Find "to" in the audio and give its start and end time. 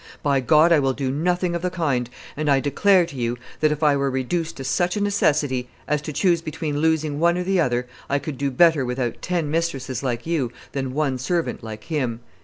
3.05-3.15, 4.57-4.63, 6.01-6.11